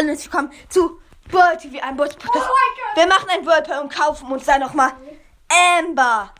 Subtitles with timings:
[0.00, 0.98] Hallo, herzlich willkommen zu
[1.28, 2.48] World TV, ein World Podcast.
[2.94, 4.92] Wir machen ein World und kaufen uns dann nochmal
[5.78, 6.32] Amber.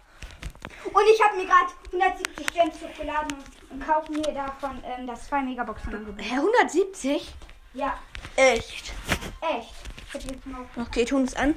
[0.87, 5.27] Und ich habe mir gerade 170 Gems hochgeladen und, und kaufe mir davon ähm, das
[5.27, 6.25] 2 Megaboxen angebot.
[6.25, 7.35] Hä, 170?
[7.75, 7.99] Ja,
[8.37, 8.95] Echt?
[9.43, 9.75] echt.
[10.77, 11.55] Okay, tun es an.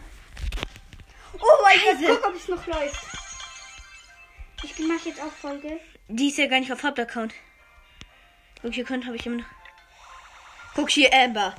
[1.39, 3.06] Oh mein Gott, guck, ob es noch läuft.
[4.61, 5.79] Ich mache jetzt auch Folge.
[6.10, 7.33] Die ist ja gar nicht auf Hauptaccount.
[8.61, 9.47] Guck, hier könnt habe ich immer noch.
[10.75, 11.56] Guck hier, Amber.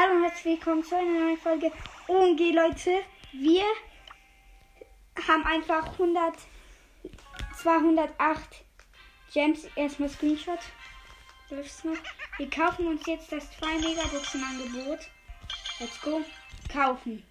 [0.00, 1.72] Hallo und herzlich willkommen zu einer neuen Folge
[2.06, 3.02] OMG, Leute.
[3.32, 3.64] Wir
[5.26, 6.34] haben einfach 100,
[7.60, 8.64] 208
[9.32, 9.64] Gems.
[9.74, 10.60] Erstmal Screenshot.
[11.50, 11.96] Läuft's noch?
[12.36, 15.00] Wir kaufen uns jetzt das 2 Megaboxen Angebot.
[15.80, 16.20] Let's go.
[16.72, 17.24] Kaufen.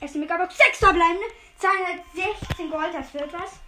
[0.00, 1.26] Erste Megabox, 6 verbleibende.
[1.58, 3.60] 216 Gold, das wird was.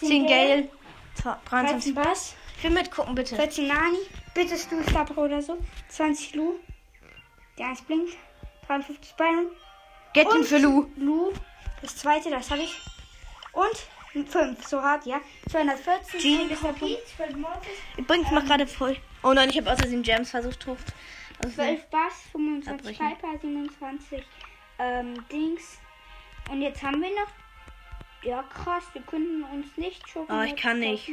[0.00, 0.68] 10 Gale.
[1.22, 1.94] 13 23.
[1.94, 2.34] Bass.
[2.58, 3.36] Ich will mitgucken, bitte.
[3.36, 4.00] 14 Nani.
[4.34, 5.56] Bitte Stu Star Pro oder so.
[5.88, 6.58] 20 Lu.
[7.58, 8.16] Der 1 blinkt.
[8.66, 9.50] 53 Byron.
[10.14, 10.90] Get ihn Und für Lu.
[10.96, 11.32] Lu.
[11.80, 12.74] Das zweite, das habe ich.
[13.52, 15.20] Und 5, so hart, ja.
[15.50, 16.20] 214.
[16.20, 16.48] Jean.
[16.48, 16.72] Mr.
[16.72, 16.98] P.
[17.16, 17.70] 12 Mortis.
[17.96, 18.96] Übrigens, mach gerade voll.
[19.22, 20.76] Oh nein, ich habe außerdem Gems versucht hoch.
[21.42, 22.12] Also, 12 Bass.
[22.32, 23.16] 25 Abbrechen.
[23.16, 23.38] Piper.
[23.40, 24.24] 27
[24.78, 25.78] ähm, Dings.
[26.50, 27.28] Und jetzt haben wir noch.
[28.22, 28.84] Ja, krass.
[28.92, 30.26] Wir könnten uns nicht schon.
[30.28, 31.10] Oh, ich kann nicht.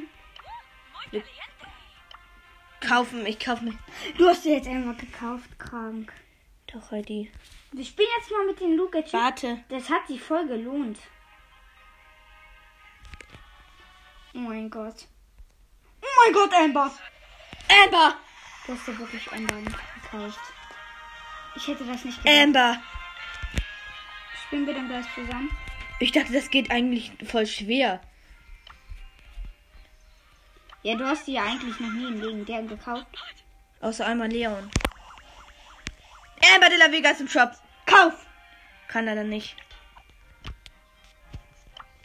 [2.82, 3.76] kaufen, ich kaufe mich.
[4.18, 6.14] Du hast dir jetzt einmal gekauft, krank.
[6.72, 7.32] Doch, Heidi.
[7.72, 9.00] Wir spielen jetzt mal mit den Luca.
[9.12, 9.64] Warte.
[9.70, 11.00] Das hat sich voll gelohnt.
[14.34, 15.08] Oh mein Gott.
[16.02, 16.92] Oh mein Gott, Amber.
[17.68, 18.16] Amber!
[18.66, 20.40] Du hast dir wirklich Amber gekauft.
[21.56, 22.38] Ich hätte das nicht gedacht.
[22.40, 22.82] Amber!
[24.46, 25.50] Spielen wir dann gleich zusammen?
[26.00, 28.00] Ich dachte, das geht eigentlich voll schwer.
[30.84, 33.08] Ja, du hast die ja eigentlich noch nie im Leben gekauft.
[33.82, 34.70] Außer einmal Leon.
[36.42, 37.52] Amber de la Vega ist im Shop.
[37.86, 38.26] Kauf!
[38.88, 39.56] Kann er dann nicht.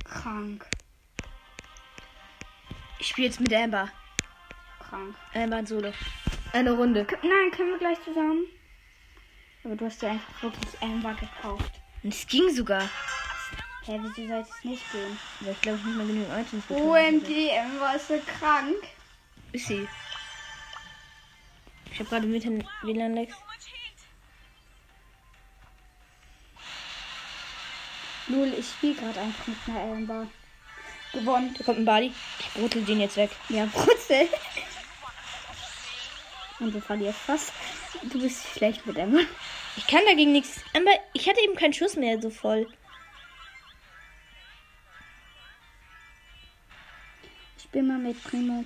[0.05, 0.67] Krank.
[2.99, 3.91] Ich spiele jetzt mit Amber.
[4.81, 5.15] Krank.
[5.35, 5.93] Amber in Solo.
[6.53, 7.05] Eine Runde.
[7.05, 8.47] K Nein, können wir gleich zusammen?
[9.65, 11.73] Aber du hast dir einfach wirklich Amber gekauft.
[12.03, 12.89] Und es ging sogar.
[13.85, 15.19] Hä, wieso soll es nicht gehen?
[15.41, 16.91] Aber ich glaube, ich nicht mehr genügend Items bekommen.
[16.91, 18.77] OMG, Amber ist so krank.
[19.53, 19.89] Ist sie.
[21.93, 23.35] Ich habe gerade mit WLAN-Lex.
[28.29, 30.27] Lul, ich spiele gerade einfach mit einer Amber.
[31.13, 31.55] Gewonnen.
[31.57, 32.13] Da kommt ein Body.
[32.41, 33.31] Ich brutel den jetzt weg.
[33.49, 34.29] Ja, Brutzel.
[36.59, 37.53] Und du verlierst fast.
[38.03, 39.21] Du bist schlecht mit Emma.
[39.77, 40.61] Ich kann dagegen nichts.
[40.75, 42.67] Amber, ich hatte eben keinen Schuss mehr so voll.
[47.59, 48.65] Ich bin mal mit Primo.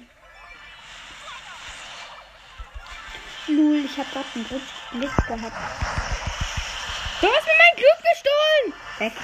[3.48, 5.56] Lul, ich hab grad einen Glück gehabt.
[7.20, 8.87] Du hast mir mein Glück gestohlen!
[8.98, 9.12] Weg.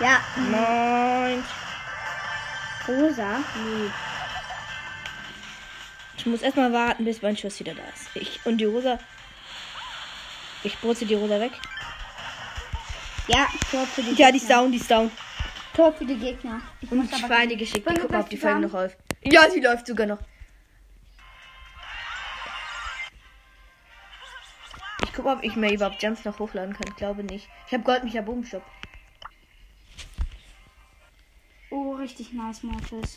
[0.00, 1.44] Ja, Nein.
[2.88, 3.38] rosa.
[3.38, 3.90] Nee.
[6.16, 8.08] Ich muss erstmal warten, bis mein Schuss wieder da ist.
[8.14, 8.98] Ich und die Rosa.
[10.64, 11.52] Ich brutze die Rosa weg.
[13.28, 14.62] Ja, Tor für die Ja, die ist Gegner.
[14.62, 15.10] down, die ist down.
[15.74, 16.60] Tor für die Gegner.
[16.80, 17.88] Ich Und muss ich Schweine geschickt.
[17.88, 18.96] Ich guck mal, ob die Folge noch läuft.
[19.22, 20.18] Ja, sie läuft sogar noch.
[25.24, 26.86] Ich guck mal, ob ich mir überhaupt Jumps noch hochladen kann.
[26.86, 27.48] Ich glaube nicht.
[27.66, 28.62] Ich habe Gold mich ja Bogenstopp.
[31.70, 33.16] Oh, richtig nice, Mortis.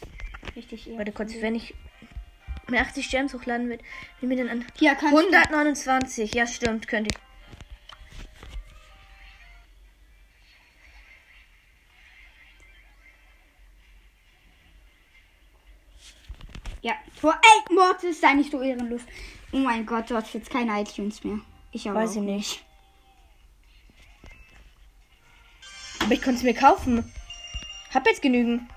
[0.55, 0.99] Richtig eher.
[0.99, 1.75] Warte kurz, wenn ich
[2.69, 3.79] mir 80 Gems hochladen will,
[4.21, 4.65] wie mir denn an?
[4.79, 5.17] Ja, kannst du.
[5.17, 7.17] 129, ja stimmt, könnte ich.
[16.83, 17.37] Ja, Tor.
[17.43, 19.01] Ey, Mortis, sei nicht so ehrenlos.
[19.51, 21.41] Oh mein Gott, du hast jetzt keine iTunes mehr.
[21.71, 22.65] Ich aber Weiß auch ich nicht.
[25.99, 27.13] Aber ich konnte es mir kaufen.
[27.93, 28.69] Hab jetzt genügend.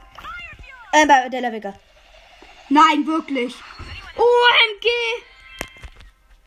[0.92, 1.74] Äh, bei Della Vega.
[2.68, 3.54] Nein, wirklich.
[4.16, 4.88] OMG.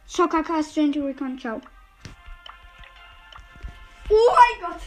[0.06, 1.62] Soccer Cast Stranger Recon, ciao.
[4.10, 4.82] Oh mein Gott.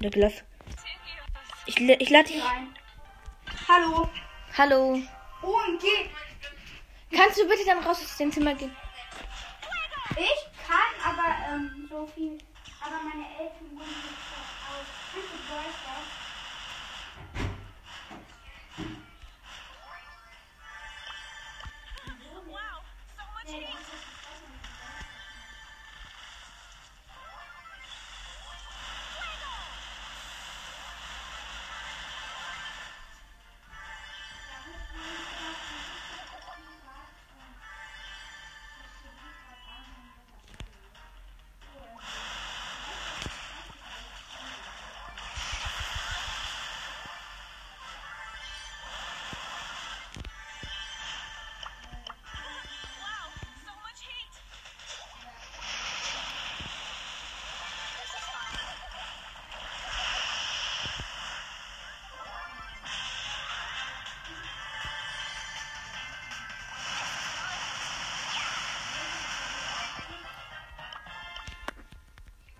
[0.00, 0.44] Der Glöff.
[1.66, 2.42] Ich, ich lade dich.
[2.42, 2.74] Rein.
[3.68, 4.08] Hallo.
[4.56, 5.02] Hallo.
[5.42, 5.84] OMG.
[7.10, 8.74] Kannst du bitte dann raus aus dem Zimmer gehen?
[10.10, 12.38] Ich kann aber ähm, so viel.
[12.80, 13.57] Aber meine Eltern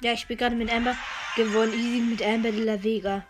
[0.00, 0.96] Ja, ich spiele gerade mit Amber.
[1.34, 1.72] Gewonnen.
[1.72, 3.24] Easy mit Amber de la Vega.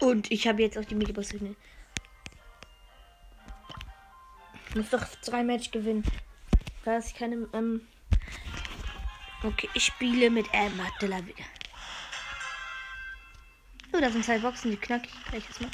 [0.00, 1.32] Und ich habe jetzt auch die Megaboss.
[1.32, 1.42] Ich
[4.74, 6.04] muss doch drei Match gewinnen.
[6.84, 7.48] Da ist keine.
[7.52, 7.88] Ähm
[9.42, 11.44] okay, ich spiele mit Amber de la Vega.
[13.92, 15.70] Oh, da sind zwei Boxen, die knack ich gleich erstmal.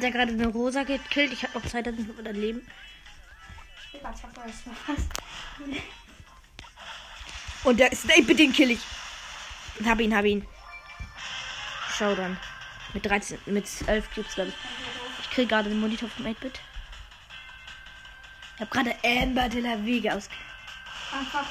[0.00, 1.32] Der gerade eine Rosa gekillt?
[1.32, 2.66] Ich habe noch 2500 Leben.
[3.92, 4.20] Ich hab das
[4.86, 5.08] fast.
[7.64, 8.80] Und der Snape, den kill ich.
[9.84, 10.46] Hab ihn, hab ihn.
[11.96, 12.38] Schau dann.
[12.94, 14.56] Mit 13, mit 11 Cubes, glaube ich.
[15.22, 16.60] Ich krieg gerade den Monitor vom 8-Bit.
[18.54, 20.28] Ich habe gerade Amber de la Vega aus.
[21.12, 21.46] Einfach.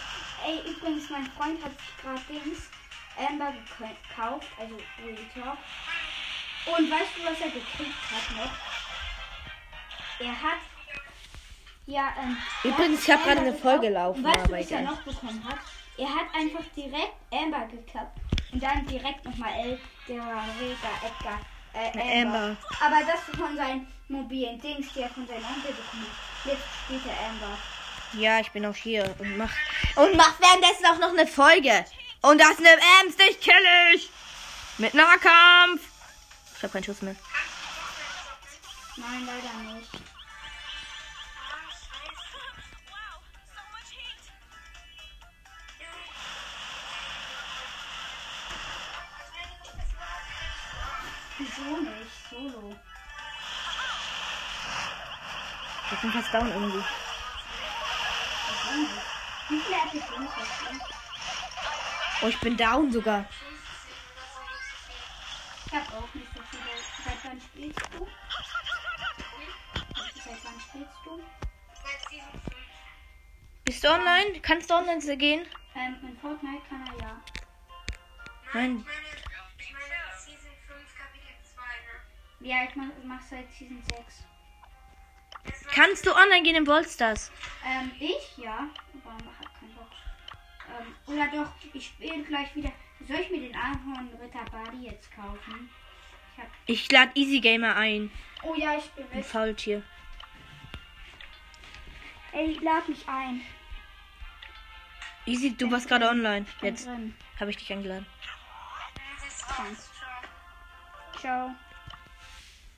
[0.45, 1.71] Ey, übrigens, mein Freund hat
[2.01, 2.69] gerade Dings
[3.17, 4.77] Amber gekauft, also
[5.33, 5.57] Talk.
[6.65, 8.51] Und weißt du, was er gekriegt hat noch?
[10.19, 10.59] Er hat.
[11.87, 12.37] Ja, ähm.
[12.63, 15.57] Übrigens, ich hab gerade eine Folge laufen, Weißt du, was er noch bekommen hat?
[15.97, 18.17] Er hat einfach direkt Amber geklappt.
[18.53, 21.39] Und dann direkt nochmal El, der Rega, Edgar.
[21.73, 22.37] Äh, Amber.
[22.37, 22.57] Amber.
[22.81, 26.51] Aber das von seinen mobilen Dings, die er von seinem Onkel bekommen hat.
[26.51, 27.57] Jetzt spielt er Amber.
[28.13, 29.51] Ja, ich bin auch hier und mach.
[29.95, 31.85] Und mach währenddessen auch noch eine Folge.
[32.21, 32.69] Und das eine
[33.03, 33.53] Ems, dich kill
[33.95, 34.09] ich.
[34.77, 35.90] Mit Nahkampf.
[36.61, 37.15] Ich hab keinen Schuss mehr.
[38.95, 39.89] Nein, leider nicht.
[51.39, 52.29] Wieso nicht?
[52.29, 52.75] Solo.
[55.91, 56.83] Ich bin fast down irgendwie.
[59.49, 60.29] Wie viele du?
[62.21, 63.25] Oh, ich bin down sogar.
[65.65, 66.30] Ich hab auch nicht.
[67.21, 68.07] Seit wann spielst du?
[70.23, 71.21] Seit wann spielst du?
[71.83, 72.55] Seit Season 5.
[73.65, 74.39] Bist du online?
[74.41, 75.45] Kannst du online gehen?
[75.75, 77.21] Ähm, in Fortnite kann er ja.
[78.53, 78.85] Nein.
[79.59, 79.85] Ich meine,
[80.17, 82.49] Season 5, Kapitel 2, ne?
[82.49, 84.25] Ja, ich mach, mach seit Season 6.
[85.75, 87.31] Kannst du online gehen im Ballstars?
[87.65, 88.67] Ähm, ich ja.
[89.05, 89.91] Aber mach halt keinen Bock.
[90.79, 92.71] Ähm, oder doch, ich spiele gleich wieder.
[93.07, 95.69] Soll ich mir den Ahornritter Badi jetzt kaufen?
[96.67, 96.83] Ich.
[96.85, 98.11] Ich lade Easy Gamer ein.
[98.43, 99.25] Oh ja, ich bin Ein mit.
[99.25, 99.83] Faultier.
[102.31, 103.41] Ey, lad mich ein.
[105.25, 106.45] Easy, du warst gerade online.
[106.57, 106.87] Ich Jetzt
[107.39, 108.05] habe ich dich eingeladen.
[109.55, 109.89] Kannst.
[111.19, 111.51] Ciao.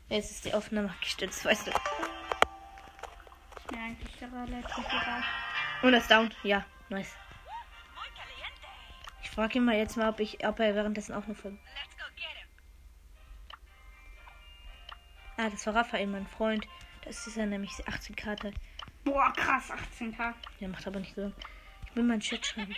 [0.09, 1.71] Jetzt ist die Aufnahme gestützt, weißt du.
[1.71, 1.79] Ist
[3.71, 5.23] mir eigentlich relativ egal.
[5.81, 6.33] Und das down.
[6.43, 7.15] Ja, nice.
[9.21, 11.57] Ich frage ihn mal jetzt mal, ob, ich, ob er währenddessen auch eine Folge.
[11.73, 12.42] Let's go get him.
[15.37, 16.67] Ah, das war Raphael, mein Freund.
[17.05, 18.53] Das ist ja nämlich 18 Karte.
[19.03, 20.35] Boah, krass, 18 Tag.
[20.59, 21.31] Der macht aber nicht so.
[21.89, 22.75] Ich will mal einen Chat schreiben.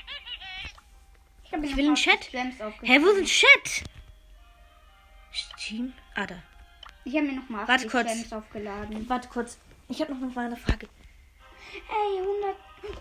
[1.44, 2.32] Ich, mir Ich will einen Chat.
[2.32, 3.84] Hä, wo ist ein Chat?
[5.32, 5.94] Steam?
[6.16, 6.36] Ah, da.
[7.04, 8.34] Ich habe mir noch mal Warte 80 kurz.
[8.34, 9.10] Aufgeladen.
[9.10, 9.60] Warte kurz.
[9.88, 10.88] Ich habe noch mal eine Frage.
[11.90, 12.56] Ey, 100.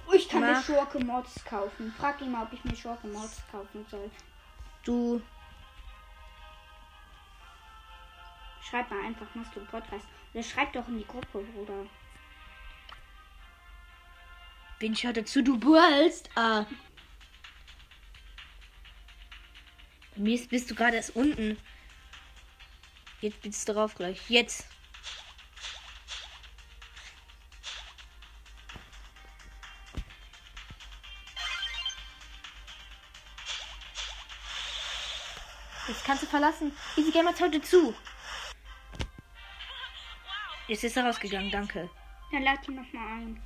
[0.07, 0.65] Oh, ich kann mir Mach.
[0.65, 1.95] Schurke Mods kaufen.
[1.99, 4.11] Frag ihn mal, ob ich mir Schurke Mods kaufen soll.
[4.85, 5.23] Du.
[8.69, 10.07] Schreib mal einfach, einen Podcast.
[10.33, 11.87] Oder schreib doch in die Gruppe, Bruder.
[14.81, 15.43] Wen schaut dazu?
[15.43, 16.31] Du ballst.
[16.35, 16.67] Ah.
[20.15, 21.59] Bei mir ist- bist du gerade erst unten.
[23.21, 24.29] Jetzt bist du drauf gleich.
[24.29, 24.67] Jetzt.
[35.89, 36.73] Jetzt kannst du verlassen.
[36.97, 37.95] Easy Gamer dir zu.
[40.67, 41.91] Jetzt ist er rausgegangen, danke.
[42.33, 43.43] Ja, lad ihn nochmal ein.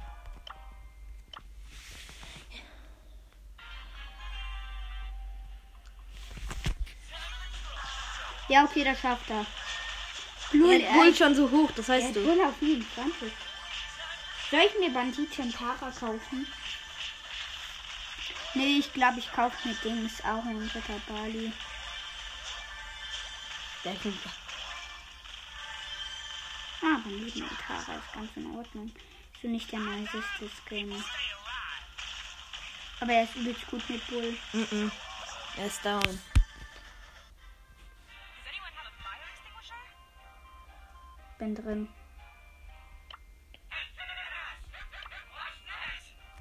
[8.49, 9.45] Ja, okay, das schafft er.
[10.53, 12.25] Lul, er holt schon so hoch, das heißt du.
[12.25, 13.33] Bull auf 27.
[14.51, 16.47] Soll ich mir Banditen Tara kaufen?
[18.55, 21.53] Nee, ich glaube, ich kaufe mir Dings auch in Ritter Bali.
[23.85, 23.95] Der
[26.83, 28.87] nehm- Ah, Bandit und Tara ist ganz in Ordnung.
[29.35, 31.05] Ist so nicht der niceste Skin.
[33.01, 34.37] Aber er ist übelst gut mit Bull.
[34.53, 34.91] Mhm.
[35.57, 36.21] Er ist down.
[41.39, 41.89] Bin drin.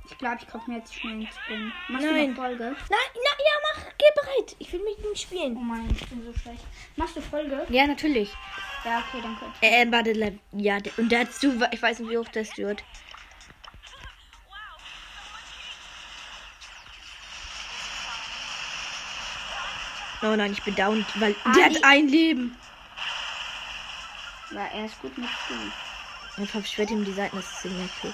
[0.10, 1.72] Ich glaube, ich kaufe mir jetzt schnell einen Skin.
[1.90, 2.30] Machst du Nein.
[2.32, 2.64] noch Folge?
[2.64, 4.56] Nein, na, ja, mach, geh bereit.
[4.58, 5.68] Ich will mit ihm Oh spielen.
[5.68, 6.64] Mann, ich bin so schlecht.
[6.96, 7.68] Machst du Folge?
[7.70, 8.34] Ja, natürlich.
[8.88, 12.18] Ja, okay, dann könnt Äh, äh, warte, ja, der- und dazu, ich weiß nicht, wie
[12.18, 12.86] hoch das wird.
[20.24, 22.58] Oh nein, ich bin down, weil Ah, der hat ein Leben.
[24.50, 25.74] Ja, er ist gut mit Skin.
[26.42, 28.14] Ich verschwört ihm die Seiten, das ist irgendwie cool.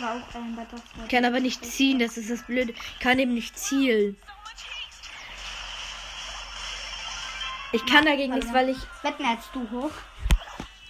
[0.00, 1.02] Aber auch ein Butterfly.
[1.04, 2.72] Ich kann aber nicht ziehen, das ist das Blöde.
[2.72, 4.16] Ich kann eben nicht zielen.
[7.72, 8.78] Ich kann dagegen nichts, weil ich.
[9.02, 9.90] Wetten jetzt du hoch.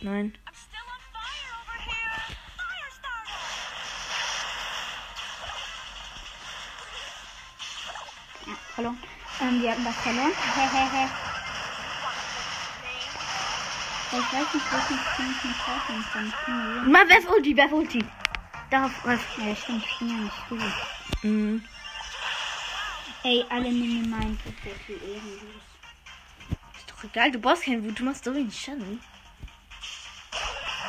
[0.01, 0.35] Nein.
[8.47, 8.99] Ja, verloren.
[9.41, 10.33] Ähm, wir hatten das verloren.
[10.55, 11.09] Hehehe.
[14.11, 16.91] Ich weiß nicht, Skin ich mir kaufen kann.
[16.91, 18.05] Mal werf Ulti, werf Ulti.
[18.71, 19.39] Darauf werf.
[19.39, 20.61] Ja, stimmt, ich bin ja nicht gut.
[21.23, 21.65] Mhm.
[23.25, 24.39] Ey, alle nehmen meinen
[24.87, 25.63] viel ehrenlos.
[26.77, 29.01] Ist doch egal, du brauchst keinen Wut, du machst so wenig Schaden.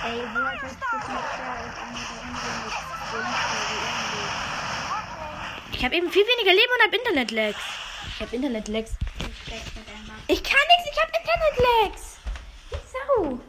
[0.05, 1.19] Ey, wo hat das eine der
[2.13, 2.73] ehrenlos?
[5.71, 7.61] Ich habe eben viel weniger Leben und hab Internet-Lags.
[8.09, 8.91] Ich hab Internet-Lags.
[10.27, 12.17] Ich kann nichts, ich hab Internet-Lags.
[12.69, 13.39] Die Sau.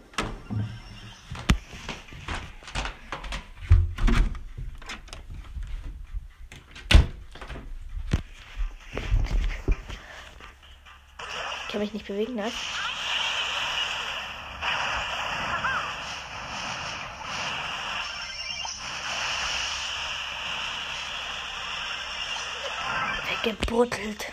[11.81, 12.53] Kann mich nicht bewegen, ne?
[23.43, 24.27] Weggebruttelt.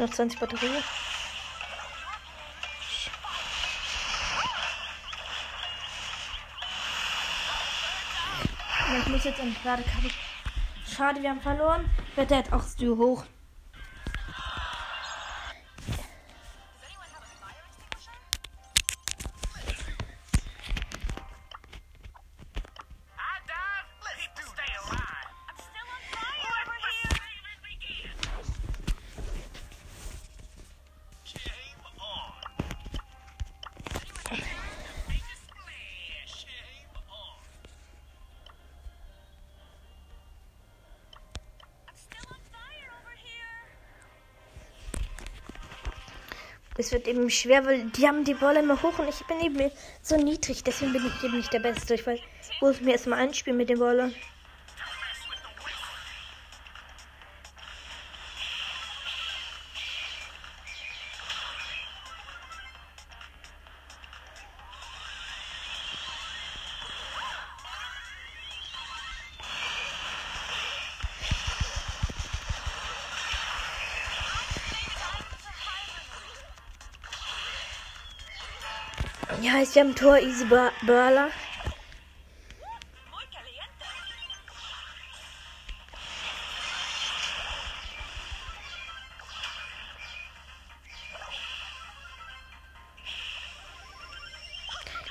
[0.00, 0.72] Noch 20 Batterien.
[8.88, 10.10] Ja, ich muss jetzt an gerade Kabel.
[10.88, 11.84] Schade, wir haben verloren.
[12.16, 13.24] Wird jetzt auch Stu hoch.
[46.80, 49.70] Es wird eben schwer, weil die haben die Bälle immer hoch und ich bin eben
[50.00, 50.64] so niedrig.
[50.64, 51.92] Deswegen bin ich eben nicht der Beste.
[51.92, 52.06] Ich
[52.62, 54.14] muss mir erstmal einspielen mit den Ballern.
[79.58, 80.44] Ist ja im Tor Easy
[83.30, 83.84] caliente.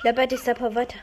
[0.04, 0.98] Labert ist aber weiter.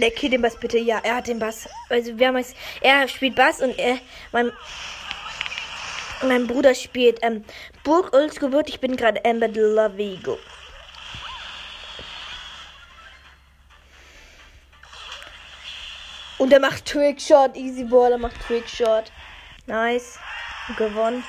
[0.00, 0.78] Der Kid den Bass bitte.
[0.78, 1.68] Ja, er hat den Bass.
[1.90, 2.54] Also wir haben es.
[2.80, 3.98] Er spielt Bass und er.
[4.32, 4.50] Mein,
[6.22, 7.44] mein Bruder spielt ähm,
[7.84, 8.70] Burg Oldsgeburt.
[8.70, 10.38] Ich bin gerade Amber la Vigo.
[16.38, 17.54] Und er macht Trickshot.
[17.54, 19.12] Easy Ball, er macht Trickshot.
[19.66, 20.18] Nice.
[20.78, 21.22] Gewonnen.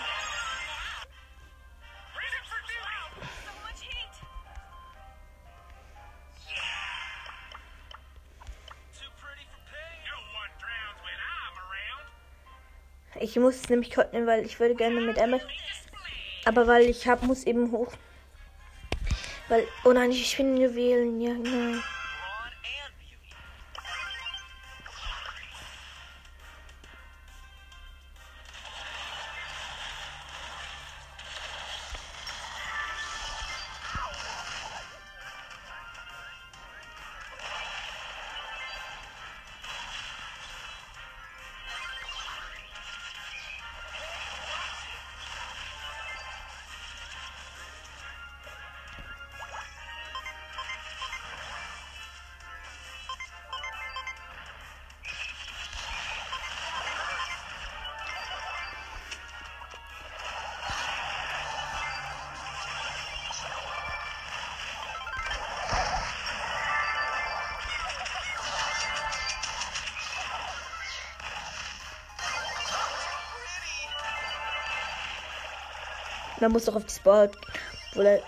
[13.31, 15.39] Ich muss es nämlich cutten, weil ich würde gerne mit Emma.
[16.43, 17.93] Aber weil ich hab, muss eben hoch.
[19.47, 19.65] Weil.
[19.85, 21.21] Oh nein, ich finde Juwelen.
[21.21, 21.81] Ja, nein.
[76.41, 77.38] Man muss doch auf die Sport.
[77.91, 78.21] Obwohl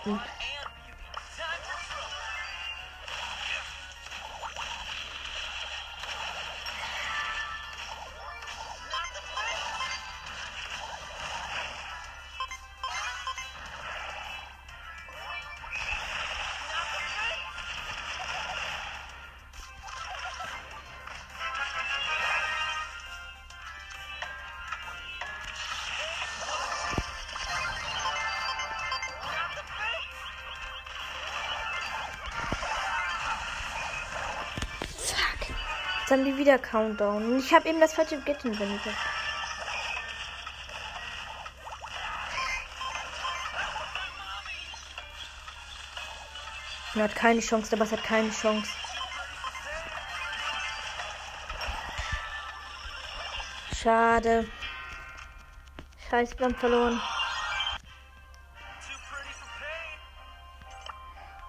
[36.14, 37.24] haben die wieder Countdown.
[37.24, 38.94] Und ich habe eben das falsche Get inventet.
[46.94, 48.70] Er hat keine Chance, der Bass hat keine Chance.
[53.74, 54.48] Schade.
[56.08, 57.00] Scheiße, wir haben verloren.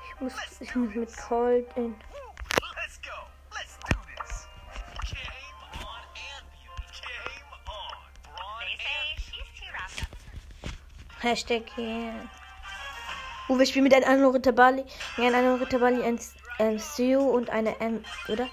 [0.10, 1.96] Ich muss, ich muss mit Cold in.
[11.26, 12.30] Hashtag yeah.
[13.50, 14.86] Oh, wir spielen mit einem anderen Ritterbali.
[15.18, 16.20] Ja, in einem Ritterbali ein,
[16.60, 18.48] ein Stu und eine M, oder?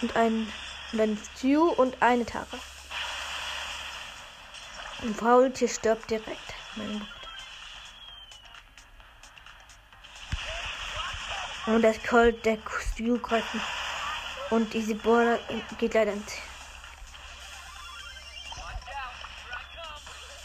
[0.00, 0.46] Und ein,
[0.92, 2.46] und ein Stu und eine Tara.
[5.02, 6.54] Und Faultier stirbt direkt.
[6.76, 7.08] Mein Gott.
[11.74, 12.58] Und das Colt, der
[12.94, 13.48] Stu greift.
[14.50, 15.40] Und diese Border
[15.76, 16.34] geht leider ins.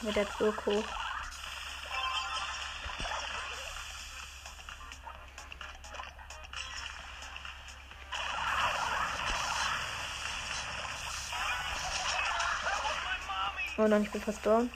[0.01, 0.83] Mit der Turko.
[13.88, 14.69] Oh nein, ich bin fast down.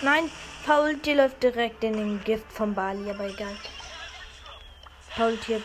[0.00, 0.30] Nein,
[0.64, 3.54] Paul Tier läuft direkt in den Gift vom Bali, aber egal.
[5.14, 5.60] Paul Tier.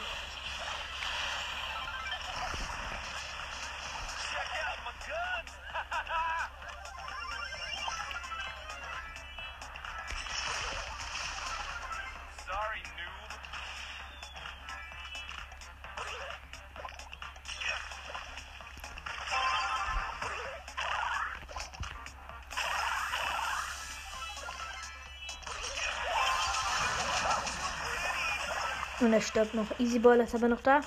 [29.10, 29.66] Und er stirbt noch.
[29.80, 30.82] Easy Ball ist aber noch da.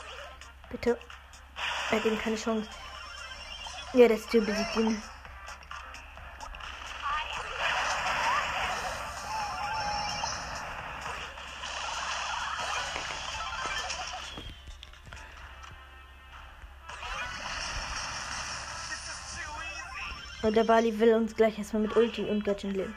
[0.70, 0.96] Bitte.
[1.90, 2.68] Er hat ihm keine Chance.
[3.94, 5.02] Ja, der Stu besiegt ihn.
[20.42, 22.94] Und der Bali will uns gleich erstmal mit Ulti und Göttin leben.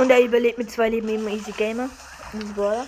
[0.00, 1.90] Und er überlebt mit zwei Leben eben Easy Gamer.
[2.32, 2.86] Easy Brawler.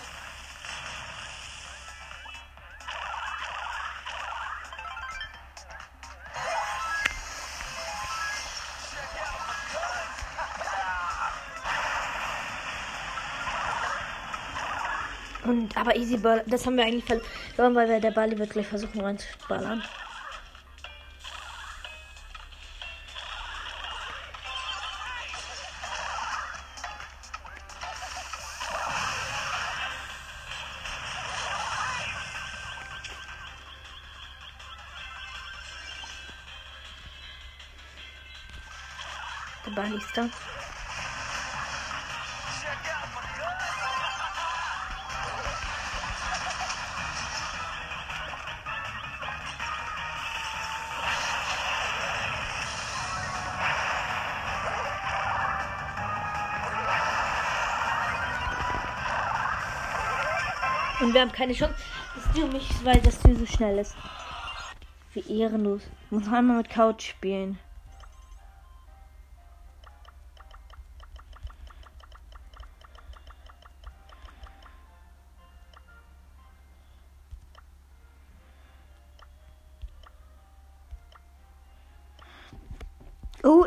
[15.45, 18.69] Und, aber Easy Ball, das haben wir eigentlich verloren, weil wir der Bali wird gleich
[18.69, 19.83] versuchen reinzuballern.
[40.13, 40.31] Gun.
[61.03, 61.75] Und wir haben keine Chance.
[62.15, 63.97] Das du mich, weil das Tür so schnell ist.
[65.15, 65.83] Wie ehrenlos.
[66.11, 67.59] Muss einmal mit Couch spielen.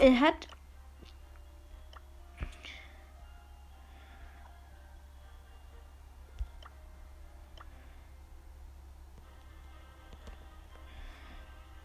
[0.06, 0.48] Er hat.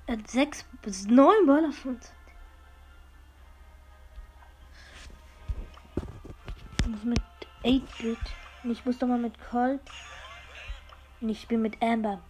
[0.06, 2.12] Er hat sechs bis neun Ball auf uns.
[6.86, 7.20] Muss mit
[7.62, 8.18] 8-Bit.
[8.64, 9.80] Und ich muss doch mal mit Colt.
[11.20, 12.20] Und ich spiele mit Amber.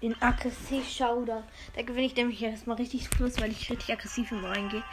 [0.00, 1.42] Den aggressiv Schauder.
[1.74, 4.84] Da gewinne ich nämlich erstmal richtig Plus, weil ich richtig aggressiv im reingehe.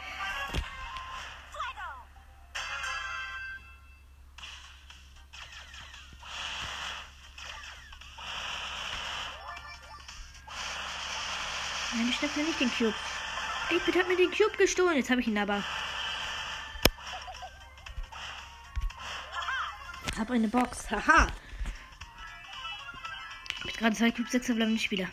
[11.94, 12.94] Nein, ich schnapp mir nicht den Cube.
[13.70, 14.96] Ey, bitte hat mir den Cube gestohlen.
[14.96, 15.62] Jetzt habe ich ihn aber.
[20.18, 20.90] Hab eine Box.
[20.90, 21.28] Haha.
[23.76, 25.06] Gerade zwei Cube 6 bleiben nicht wieder.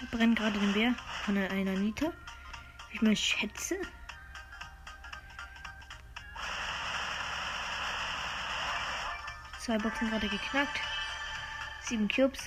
[0.00, 0.94] Wir brennen gerade den Bär
[1.24, 2.06] von einer einer Nita.
[2.88, 3.76] Wie ich mal schätze.
[9.64, 10.78] Zwei Boxen gerade geknackt.
[11.80, 12.38] Sieben Cubes.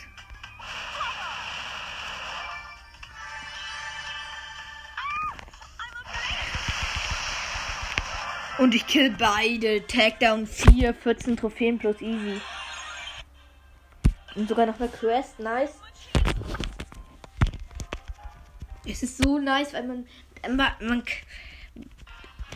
[8.60, 9.88] Und ich kill beide.
[9.88, 12.40] Tagdown 4, 14 Trophäen plus easy.
[14.36, 15.40] Und sogar noch eine Quest.
[15.40, 15.74] Nice.
[18.86, 20.08] Es ist so nice, weil man.
[20.44, 21.02] Ember, man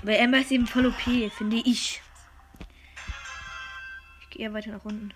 [0.04, 1.02] weil Ember ist eben voll OP,
[1.36, 2.00] finde ich.
[4.32, 5.14] Gehe eher weiter nach unten.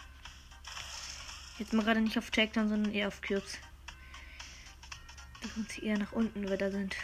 [1.58, 3.58] Jetzt mal gerade nicht auf Takedown, sondern eher auf Cubes.
[5.42, 6.96] Da sind sie eher nach unten, weil da sind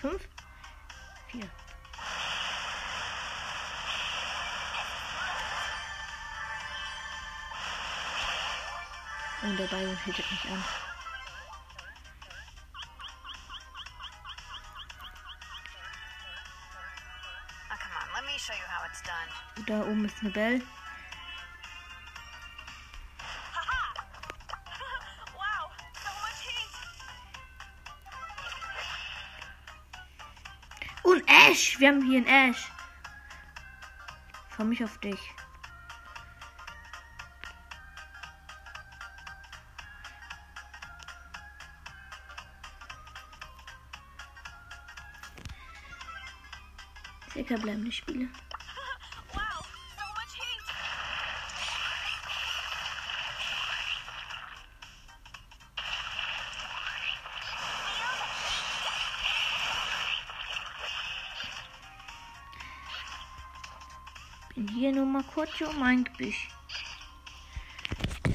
[0.00, 0.28] fünf,
[1.28, 1.48] vier.
[9.42, 10.64] Und der Byron hittet mich an.
[19.06, 19.66] Done.
[19.66, 20.62] Da oben ist eine Bell.
[31.80, 32.70] Wir haben hier einen Ash.
[34.50, 35.18] Freu mich auf dich.
[47.32, 48.28] Sicher bleiben die Spiele.
[65.78, 66.48] Mein Gebüsch.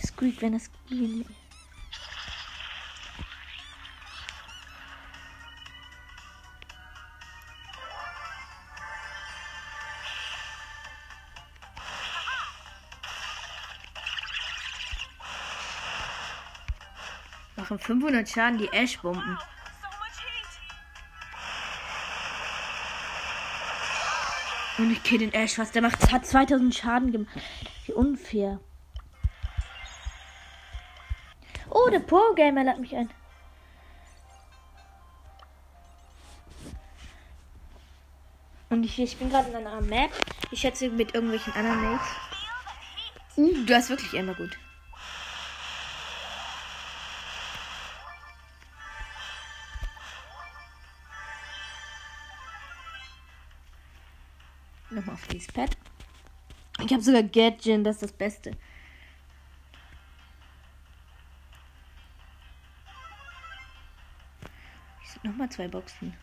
[0.03, 1.27] Squeak, wenn das geht.
[17.55, 19.37] Machen 500 Schaden die Ash-Bomben.
[24.77, 26.11] Und ich kill den Ash, was der macht.
[26.11, 27.29] Hat 2000 Schaden gemacht.
[27.85, 28.59] Wie unfair.
[31.69, 33.09] Oh, der Pro Gamer lad mich ein.
[38.69, 40.11] Und ich, ich bin gerade in einer Map.
[40.51, 42.07] Ich schätze mit irgendwelchen anderen Mates.
[43.37, 44.57] Uh, du hast wirklich immer gut.
[55.53, 55.77] Nochmal auf dieses Pad.
[56.83, 58.51] Ich habe sogar Gadget, das ist das Beste.
[65.03, 66.15] Ich sind nochmal zwei Boxen.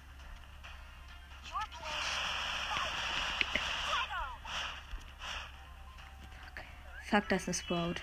[7.04, 7.96] Fuck, das ist Sprout.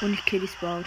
[0.00, 0.84] Und ich kill die Sprout.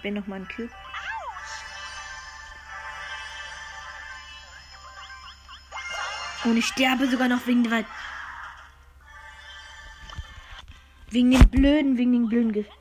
[0.00, 0.70] Habe hier nochmal einen Cube.
[6.44, 7.84] Und ich sterbe sogar noch wegen der.
[11.10, 12.79] Wegen den blöden, wegen den blöden Gift.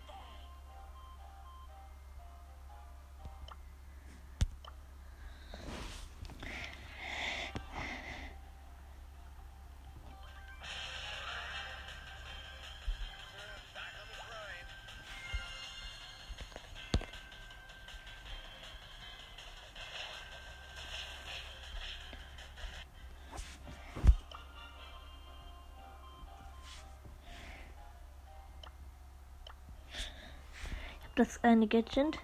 [31.20, 32.18] Das eine Gadget.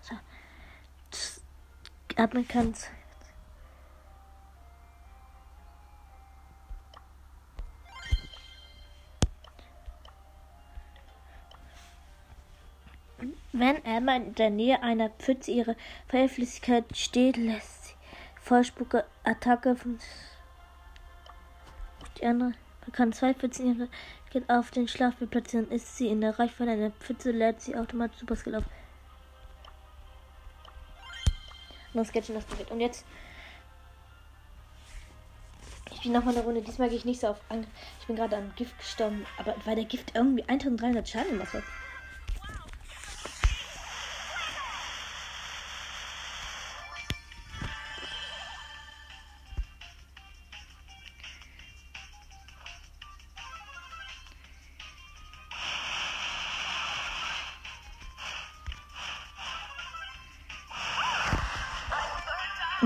[0.00, 0.16] So.
[2.16, 2.90] Atmen kann's.
[13.52, 15.76] Wenn Emma in der Nähe einer Pfütze ihre
[16.08, 17.94] Feuerflüssigkeit steht, lässt sie
[18.40, 19.98] Vollspucke Attacke von
[22.18, 22.52] die andere.
[22.82, 23.88] Man kann zwei Pfützen ihre
[24.30, 25.70] geht auf den Schlafplatz platzieren.
[25.70, 28.64] Ist sie in der Reichweite einer Pfütze, lädt sie automatisch Superskill auf.
[32.12, 32.44] Geht's schon das.
[32.70, 33.04] Und jetzt.
[35.90, 36.62] Ich spiele nochmal eine Runde.
[36.62, 37.70] Diesmal gehe ich nicht so auf Angriff.
[38.00, 39.26] Ich bin gerade am Gift gestorben.
[39.38, 41.54] Aber weil der Gift irgendwie 1300 Schaden gemacht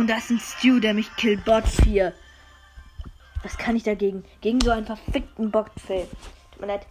[0.03, 1.45] Und da ist ein Stew, der mich killt.
[1.45, 2.12] Bot 4.
[3.45, 4.25] Was kann ich dagegen?
[4.41, 6.09] Gegen so einen verfickten Botfail.
[6.51, 6.85] Tut mir leid.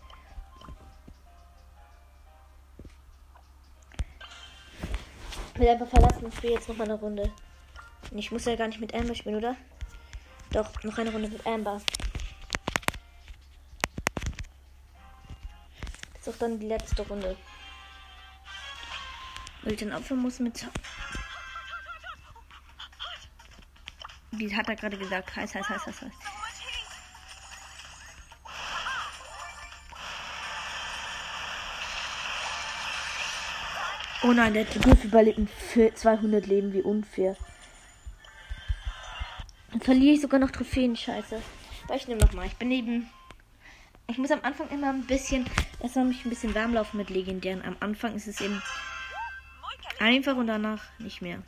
[5.54, 7.30] Ich will einfach verlassen und spiele jetzt noch eine Runde.
[8.12, 9.58] Und Ich muss ja gar nicht mit Amber spielen, oder?
[10.54, 11.82] Doch, noch eine Runde mit Amber.
[16.13, 17.36] Das ist auch dann die letzte Runde.
[19.63, 20.65] Weil ich dann aufhören muss mit
[24.32, 25.36] Wie hat er gerade gesagt?
[25.36, 26.12] Heiß, heiß, heiß, heiß, heiß.
[34.24, 35.39] Oh nein, der Griff überlebt
[35.76, 36.74] mit 200 Leben.
[36.74, 37.36] Wie unfair.
[39.72, 40.96] Dann verliere ich sogar noch Trophäen.
[40.96, 41.41] Scheiße.
[41.86, 42.46] Aber ich nehme nochmal.
[42.46, 43.10] Ich bin eben.
[44.08, 45.46] Ich muss am Anfang immer ein bisschen.
[45.80, 47.63] Erstmal mich ein bisschen warm laufen mit Legendären.
[47.65, 48.62] Am Anfang ist es eben
[50.00, 51.41] einfach und danach nicht mehr.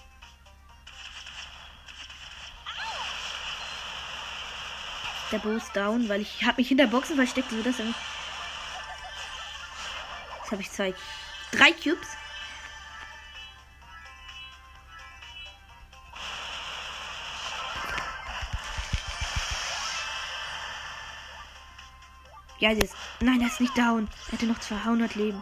[5.33, 7.79] Der Bo ist down, weil ich habe mich hinter Boxen versteckt, so dass.
[7.79, 7.95] Jetzt
[10.51, 10.93] habe ich zwei.
[11.51, 12.07] Drei Cubes.
[22.59, 22.95] Ja, sie ist.
[23.19, 24.07] Nein, er ist nicht down.
[24.27, 25.41] Er hatte noch 200 Leben.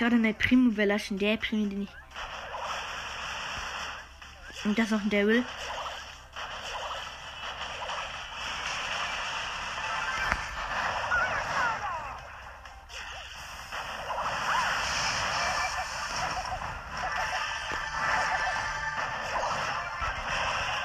[0.00, 1.18] Gerade in der Primo überlaschen.
[1.18, 1.88] Der Primo, den ich.
[4.64, 5.44] Und das noch ein Daryl.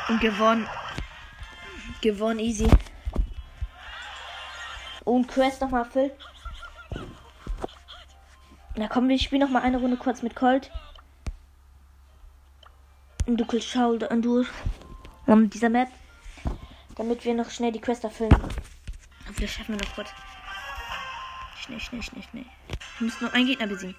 [0.10, 0.68] Und gewonnen.
[2.02, 2.70] Gewonnen, easy.
[5.06, 6.14] Und Quest nochmal erfüllt.
[8.78, 10.70] Na komm, wir spielen noch mal eine Runde kurz mit Colt.
[13.26, 14.46] Und du kannst Shoulder und du.
[15.26, 15.90] Und dieser Map,
[16.96, 18.36] damit wir noch schnell die Quest erfüllen.
[19.40, 20.10] Das schaffen wir noch kurz.
[21.58, 22.46] Schnell, schnell, schnell, schnell.
[23.00, 23.96] Wir müssen noch einen Gegner besiegen.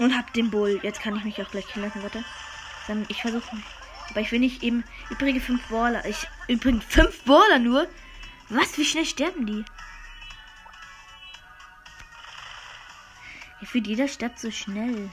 [0.00, 0.80] Und hab den Bull.
[0.82, 2.24] Jetzt kann ich mich auch gleich killen lassen, warte.
[2.86, 3.64] Dann, ich versuche mich.
[4.08, 6.04] Aber ich will nicht eben übrige fünf Baller.
[6.06, 7.86] Ich übrigens fünf Baller nur.
[8.48, 8.78] Was?
[8.78, 9.62] Wie schnell sterben die?
[13.60, 15.10] Ich finde, jeder stirbt so schnell.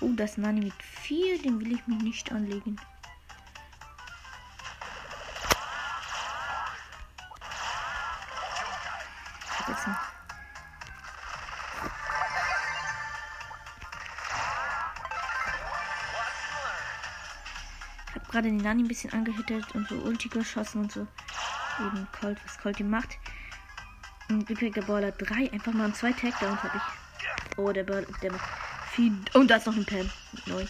[0.00, 2.80] Oh, das Nani mit 4, den will ich mir nicht anlegen.
[9.68, 9.86] Jetzt
[18.28, 21.06] gerade den Nani ein bisschen angehittet und so Ulti geschossen und so.
[21.80, 23.18] Eben Colt, was Colt ihm macht.
[24.28, 27.58] Und übriger Baller 3, einfach mal zwei Takedowns habe ich.
[27.58, 28.48] Oh, der Ball, der macht
[28.92, 29.12] viel.
[29.34, 30.10] Und da ist noch ein Pam.
[30.46, 30.68] 9.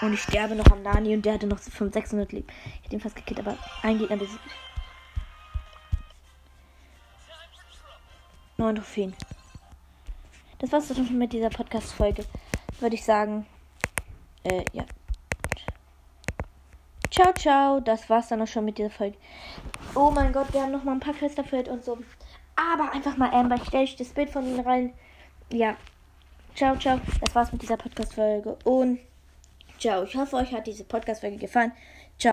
[0.00, 2.48] Und ich sterbe noch am Nani und der hatte noch 500, 600 Leben.
[2.48, 4.40] Ich hätte ihn fast gekillt, aber ein Gegner besiegt.
[8.56, 9.14] 9 Trophäen.
[10.60, 12.24] Das war's dann schon mit dieser Podcast-Folge.
[12.80, 13.46] Würde ich sagen.
[14.44, 14.84] Äh, ja.
[17.10, 17.80] Ciao, ciao.
[17.80, 19.16] Das war's dann auch schon mit dieser Folge.
[19.94, 21.98] Oh mein Gott, wir haben noch mal ein paar erfüllt und so.
[22.56, 23.56] Aber einfach mal Amber.
[23.56, 24.92] Ich stelle das Bild von ihnen rein.
[25.50, 25.76] Ja.
[26.54, 27.00] Ciao, ciao.
[27.20, 28.58] Das war's mit dieser Podcast-Folge.
[28.64, 29.00] Und
[29.78, 30.02] ciao.
[30.04, 31.72] Ich hoffe, euch hat diese Podcast-Folge gefallen.